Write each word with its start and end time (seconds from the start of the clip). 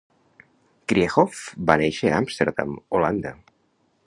Krieghoff 0.93 1.43
va 1.71 1.77
néixer 1.83 2.13
a 2.13 2.17
Amsterdam, 2.23 2.77
Holanda. 2.97 3.37